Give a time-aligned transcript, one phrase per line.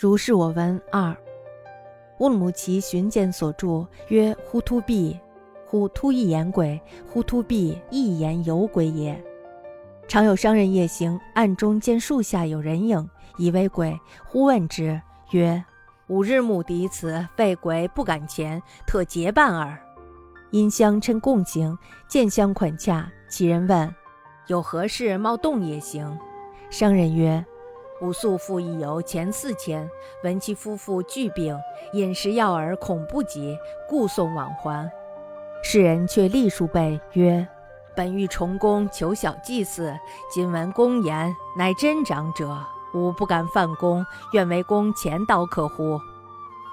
[0.00, 1.14] 如是我闻二。
[2.20, 5.20] 乌鲁木齐巡检所著曰：呼突毕，
[5.66, 9.22] 呼突一言鬼，呼突毕一言有鬼也。
[10.08, 13.94] 常有商人夜行，暗中见树下有人影，以为鬼，
[14.24, 14.98] 忽问之
[15.32, 15.62] 曰：
[16.06, 19.78] 吾日目敌此，废鬼不敢前，特结伴耳。
[20.50, 21.76] 因相称共行，
[22.08, 23.06] 见相款洽。
[23.28, 23.94] 其人问：
[24.46, 26.18] 有何事冒洞也行？
[26.70, 27.44] 商人曰：
[28.00, 29.88] 吾素父亦有前四千，
[30.24, 31.54] 闻其夫妇俱病，
[31.92, 34.90] 饮食药饵恐不及，故送往还。
[35.62, 37.46] 世人却立数备曰：
[37.94, 39.94] 本欲重公求小祭祀，
[40.32, 42.56] 今闻公言乃真长者，
[42.94, 46.00] 吾不敢犯公，愿为公前导可乎？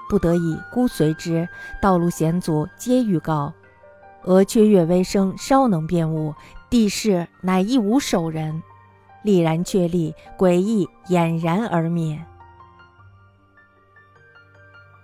[0.08, 1.46] 不得已，孤随之。
[1.82, 3.52] 道路险阻，皆预告。
[4.24, 6.34] 俄缺月微生，稍能辨物。
[6.70, 8.62] 地势乃一无首人，
[9.28, 12.18] 立然确立，诡异俨然而灭。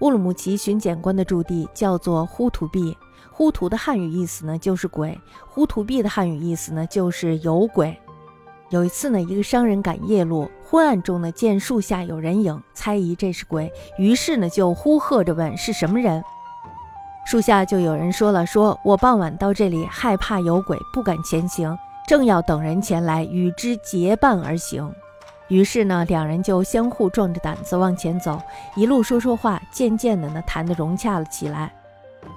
[0.00, 2.97] 乌鲁木齐巡检官的驻地叫做呼图壁，
[3.30, 7.95] 呼图的汉语意思呢就是鬼，呼图壁的汉语意思呢就是有鬼。
[8.70, 16.25] 有一次呢，一个商人赶夜路，昏暗中呢见树下有人影，猜疑这是鬼，于是呢就呼喝着问是什么人。
[17.27, 24.92] 树下就有人说了：“说我傍晚到这里，害怕有鬼，不敢前行，正要等人前来与之结伴而行。”
[25.48, 28.41] 于是呢，两人就相互壮着胆子往前走，
[28.77, 31.72] 一路说说话，渐渐的呢谈得融洽了起来。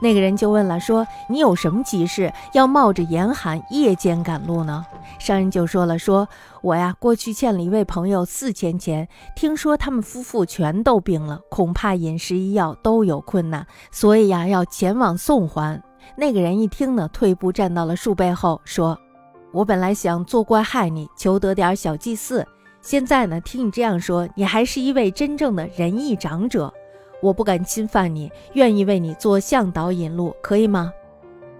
[0.01, 4.85] 那个人就问了：“说你有什么急事，要冒着严寒夜间赶路呢？”
[5.17, 6.27] 商人就说了：“说
[6.61, 15.81] 我呀，过去欠了一位朋友四千钱，听说他们夫妇全都病了，恐怕饮食医药都有困难，所以呀，要前往送还。”
[16.17, 18.99] 那个人一听呢，退步站到了树背后，说
[19.57, 22.45] ：“我本来想作怪害你，求得点小祭祀，
[22.79, 26.71] 现在呢，听你这样说，你还是一位真正的仁义长者。”
[27.23, 30.93] 我不敢侵犯你，愿意为你做向导引路，可以吗？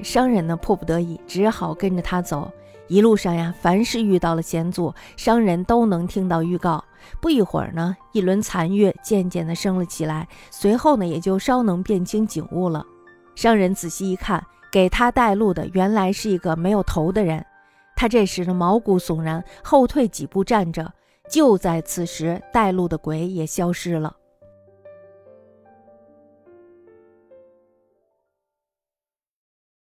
[0.04, 2.52] 商人呢，迫不得已，只好跟着他走。
[2.88, 6.86] 一路上呀，凡是遇到了险阻，商人都能听到预告。
[7.20, 12.86] 不一会儿呢，一轮残月渐渐地升了起来，随后呢，也就稍能辨清景物了。
[13.34, 17.44] 商人仔细一看，给他带路的原来是一个没有头的人。
[17.98, 20.94] 他这时的，毛骨悚然，后退几步站着。
[21.30, 24.16] 就在此时，带路的鬼也消失了。